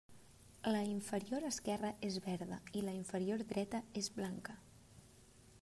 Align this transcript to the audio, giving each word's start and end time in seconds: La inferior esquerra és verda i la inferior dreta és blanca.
La 0.75 0.79
inferior 0.91 1.45
esquerra 1.49 1.93
és 2.09 2.17
verda 2.29 2.59
i 2.81 2.85
la 2.89 2.97
inferior 3.03 3.47
dreta 3.53 3.85
és 4.03 4.11
blanca. 4.21 4.61